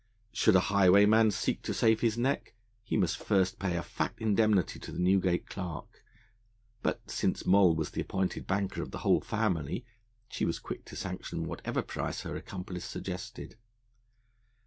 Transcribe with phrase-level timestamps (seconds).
[0.33, 4.79] Should a highwayman seek to save his neck, he must first pay a fat indemnity
[4.79, 6.03] to the Newgate Clerk,
[6.81, 9.85] but, since Moll was the appointed banker of the whole family,
[10.27, 13.57] she was quick to sanction whatever price her accomplice suggested.